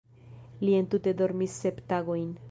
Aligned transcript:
Li 0.63 0.71
entute 0.77 1.13
dormis 1.19 1.59
sep 1.65 1.83
tagojn. 1.93 2.25